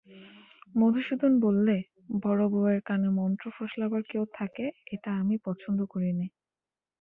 [0.75, 1.75] মধুসূদন বললে,
[2.21, 6.27] বড়োবউয়ের কানে মন্ত্র ফোসলাবার কেউ থাকে এটা আমি পছন্দ করি নে।